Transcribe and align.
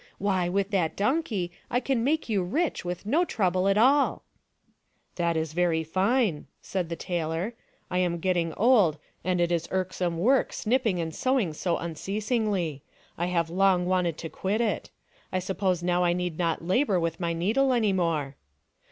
Why, 0.17 0.49
with 0.49 0.71
that 0.71 0.95
donkey 0.95 1.51
I 1.69 1.79
can 1.79 2.03
make 2.03 2.27
you 2.27 2.41
rich 2.41 2.83
with 2.83 3.05
no 3.05 3.23
trouble 3.23 3.67
at 3.67 3.77
all!" 3.77 4.23
"That 5.17 5.37
is 5.37 5.53
very 5.53 5.83
fine," 5.83 6.47
said 6.59 6.89
the 6.89 6.95
tailor. 6.95 7.53
"I 7.91 7.99
am 7.99 8.17
getting 8.17 8.51
old, 8.55 8.97
and 9.23 9.39
it 9.39 9.51
is 9.51 9.67
irksome 9.69 10.17
work 10.17 10.53
snipping 10.53 10.99
and 10.99 11.13
sewing 11.13 11.53
so 11.53 11.77
unceasingly. 11.77 12.81
I 13.15 13.27
have 13.27 13.49
Jong 13.49 13.85
wanted 13.85 14.17
to 14.17 14.29
quit 14.29 14.59
it. 14.59 14.89
I 15.31 15.37
suppose 15.37 15.83
now 15.83 16.03
I 16.03 16.13
need 16.13 16.35
not 16.39 16.65
labor 16.65 16.99
with 16.99 17.19
my 17.19 17.33
needle 17.33 17.71
any 17.71 17.93
more." 17.93 18.37